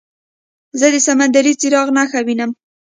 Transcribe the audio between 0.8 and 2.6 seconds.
د سمندري څراغ نښه وینم.